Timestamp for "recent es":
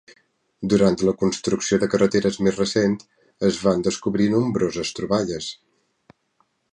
2.61-3.59